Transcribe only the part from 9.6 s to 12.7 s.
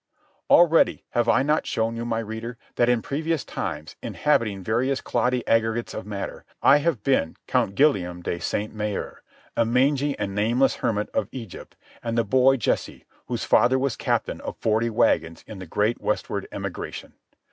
mangy and nameless hermit of Egypt, and the boy